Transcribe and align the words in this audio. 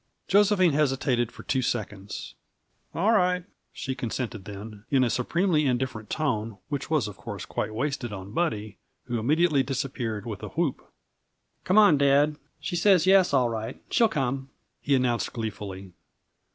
Josephine 0.27 0.73
hesitated 0.73 1.31
for 1.31 1.43
two 1.43 1.61
seconds. 1.61 2.33
"All 2.95 3.11
right," 3.11 3.43
she 3.71 3.93
consented 3.93 4.45
then, 4.45 4.83
in 4.89 5.03
a 5.03 5.11
supremely 5.11 5.67
indifferent 5.67 6.09
tone 6.09 6.57
which 6.69 6.89
was 6.89 7.07
of 7.07 7.17
course 7.17 7.45
quite 7.45 7.75
wasted 7.75 8.11
on 8.11 8.31
Buddy, 8.31 8.79
who 9.03 9.19
immediately 9.19 9.61
disappeared 9.61 10.25
with 10.25 10.41
a 10.41 10.49
whoop. 10.49 10.91
"Come 11.65 11.77
on, 11.77 11.99
dad 11.99 12.37
she 12.59 12.75
says 12.75 13.05
yes, 13.05 13.31
all 13.31 13.49
right, 13.49 13.79
she'll 13.91 14.09
come," 14.09 14.49
he 14.81 14.95
announced 14.95 15.33
gleefully. 15.33 15.91